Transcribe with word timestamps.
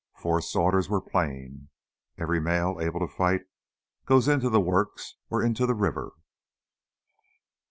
Forrest's 0.15 0.55
orders 0.55 0.89
were 0.89 0.99
plain: 0.99 1.69
Every 2.17 2.39
male 2.39 2.79
able 2.81 2.99
to 3.01 3.07
fight 3.07 3.41
goes 4.05 4.27
into 4.27 4.49
the 4.49 4.59
works, 4.59 5.15
or 5.29 5.43
into 5.43 5.67
the 5.67 5.75
river! 5.75 6.13